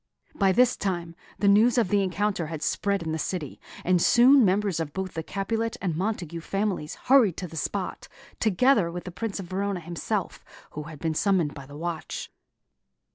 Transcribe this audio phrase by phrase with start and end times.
[0.33, 4.43] By this time, the news of the encounter had spread in the city, and soon
[4.43, 8.07] members of both the Capulet and Montague families hurried to the spot,
[8.39, 12.31] together with the Prince of Verona himself, who had been summoned by the watch.